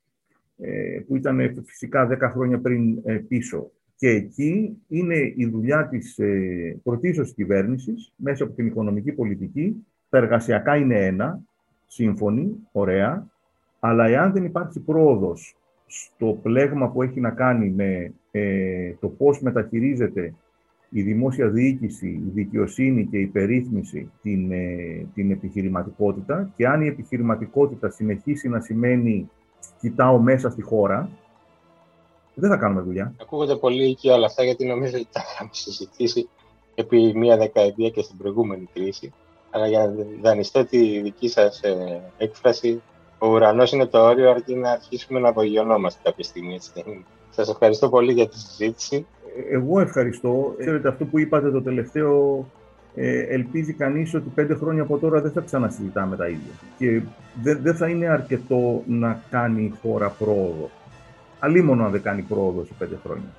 [1.07, 3.71] που ήταν φυσικά 10 χρόνια πριν πίσω.
[3.99, 9.85] Και εκεί είναι η δουλειά της ε, πρωτίστως κυβέρνησης, μέσα από την οικονομική πολιτική.
[10.09, 11.41] Τα εργασιακά είναι ένα,
[11.87, 13.27] σύμφωνοι, ωραία,
[13.79, 19.41] αλλά εάν δεν υπάρχει πρόοδος στο πλέγμα που έχει να κάνει με ε, το πώς
[19.41, 20.33] μεταχειρίζεται
[20.89, 26.87] η δημόσια διοίκηση, η δικαιοσύνη και η περίθμιση την, ε, την επιχειρηματικότητα και αν η
[26.87, 29.29] επιχειρηματικότητα συνεχίσει να σημαίνει
[29.79, 31.09] κοιτάω μέσα στη χώρα,
[32.33, 33.13] δεν θα κάνουμε δουλειά.
[33.21, 36.29] Ακούγονται πολύ και όλα αυτά, γιατί νομίζω ότι τα είχαμε συζητήσει
[36.75, 39.13] επί μία δεκαετία και στην προηγούμενη κρίση.
[39.49, 42.81] Αλλά για να δανειστώ τη δική σας ε, έκφραση,
[43.17, 46.59] ο ουρανός είναι το όριο, αρκεί να αρχίσουμε να απογειωνόμαστε κάποια στιγμή.
[47.29, 49.05] Σας ευχαριστώ πολύ για τη συζήτηση.
[49.37, 50.55] Ε, εγώ ευχαριστώ.
[50.57, 52.45] Ξέρετε, αυτό που είπατε το τελευταίο
[52.95, 56.51] ε, ελπίζει κανείς ότι πέντε χρόνια από τώρα δεν θα ξανασυζητάμε τα ίδια.
[56.77, 57.01] Και
[57.43, 60.69] δεν, δεν θα είναι αρκετό να κάνει η χώρα πρόοδο
[61.39, 63.29] αλίμονο αν δεν κάνει πρόοδο σε πέντε χρόνια.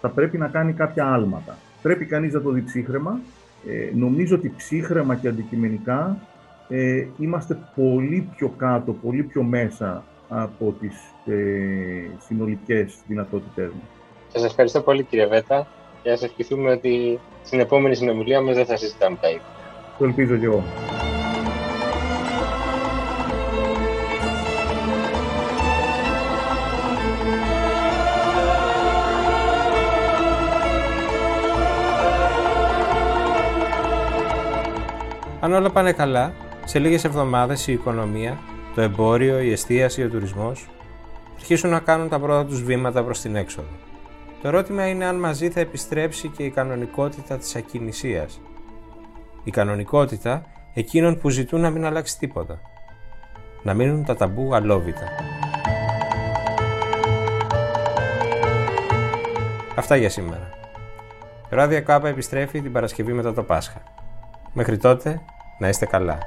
[0.00, 1.56] Θα πρέπει να κάνει κάποια άλματα.
[1.82, 3.20] Πρέπει κανείς να το δει ψύχρεμα.
[3.66, 6.18] Ε, νομίζω ότι ψύχρεμα και αντικειμενικά
[6.68, 10.94] ε, είμαστε πολύ πιο κάτω, πολύ πιο μέσα από τις
[11.26, 13.88] ε, συνολικές δυνατότητές μας.
[14.32, 15.66] Σας ευχαριστώ πολύ κύριε Βέτα
[16.02, 19.42] και ας ευχηθούμε ότι στην επόμενη συνομιλία μας δεν θα συζητάμε τα ίδια.
[19.98, 20.64] Το ελπίζω και εγώ.
[35.40, 36.32] Αν όλα πάνε καλά,
[36.64, 38.38] σε λίγες εβδομάδες η οικονομία,
[38.74, 40.68] το εμπόριο, η εστίαση, ο τουρισμός
[41.36, 43.87] αρχίσουν να κάνουν τα πρώτα τους βήματα προς την έξοδο.
[44.42, 48.40] Το ερώτημα είναι αν μαζί θα επιστρέψει και η κανονικότητα της ακινησίας.
[49.44, 52.60] Η κανονικότητα εκείνων που ζητούν να μην αλλάξει τίποτα.
[53.62, 55.08] Να μείνουν τα ταμπού αλόβητα.
[59.74, 60.50] Αυτά για σήμερα.
[61.48, 63.82] Ράδια Κάπα επιστρέφει την Παρασκευή μετά το Πάσχα.
[64.52, 65.20] Μέχρι τότε,
[65.58, 66.18] να είστε καλά.